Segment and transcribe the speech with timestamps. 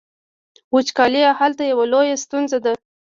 [0.73, 2.73] وچکالي هلته یوه لویه ستونزه ده.